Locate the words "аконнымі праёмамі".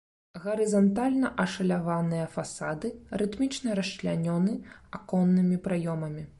5.01-6.29